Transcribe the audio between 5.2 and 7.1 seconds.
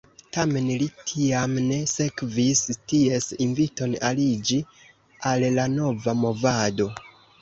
al la nova movado.